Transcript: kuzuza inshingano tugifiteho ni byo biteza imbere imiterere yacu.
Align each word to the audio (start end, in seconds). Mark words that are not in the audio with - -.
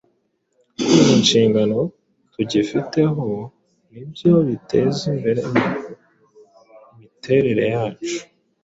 kuzuza 0.73 1.11
inshingano 1.19 1.77
tugifiteho 2.33 3.23
ni 3.91 4.01
byo 4.11 4.33
biteza 4.47 5.01
imbere 5.13 5.41
imiterere 7.03 7.63
yacu. 7.75 8.17